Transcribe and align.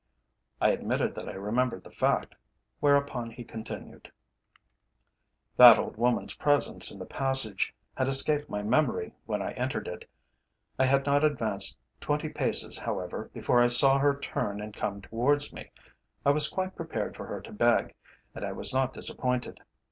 I 0.59 0.71
admitted 0.71 1.13
that 1.13 1.29
I 1.29 1.33
remembered 1.33 1.83
the 1.83 1.91
fact, 1.91 2.33
whereupon 2.79 3.29
he 3.29 3.43
continued: 3.43 4.11
"That 5.57 5.77
old 5.77 5.95
woman's 5.95 6.33
presence 6.33 6.89
in 6.91 6.97
the 6.97 7.05
passage 7.05 7.75
had 7.95 8.07
escaped 8.07 8.49
my 8.49 8.63
memory 8.63 9.13
when 9.27 9.43
I 9.43 9.51
entered 9.51 9.87
it. 9.87 10.09
I 10.79 10.85
had 10.85 11.05
not 11.05 11.23
advanced 11.23 11.79
twenty 11.99 12.29
paces, 12.29 12.79
however, 12.79 13.29
before 13.31 13.61
I 13.61 13.67
saw 13.67 13.99
her 13.99 14.17
turn 14.19 14.59
and 14.59 14.73
come 14.75 15.01
towards 15.03 15.53
me. 15.53 15.69
I 16.25 16.31
was 16.31 16.49
quite 16.49 16.75
prepared 16.75 17.15
for 17.15 17.27
her 17.27 17.39
to 17.39 17.53
beg, 17.53 17.93
and 18.33 18.43
I 18.43 18.53
was 18.53 18.73
not 18.73 18.93
disappointed. 18.93 19.59